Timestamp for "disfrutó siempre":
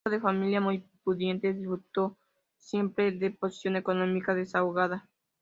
1.53-3.11